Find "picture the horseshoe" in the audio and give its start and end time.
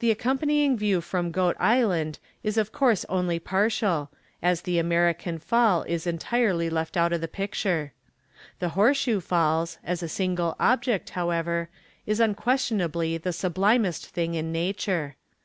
7.28-9.20